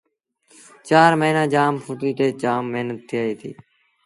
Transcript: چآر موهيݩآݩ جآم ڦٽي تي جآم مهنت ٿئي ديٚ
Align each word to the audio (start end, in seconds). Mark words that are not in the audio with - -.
چآر 0.87 1.11
موهيݩآݩ 1.19 1.51
جآم 1.53 1.73
ڦٽي 1.83 2.11
تي 2.17 2.27
جآم 2.41 2.63
مهنت 2.73 2.99
ٿئي 3.09 3.31
ديٚ 3.39 3.57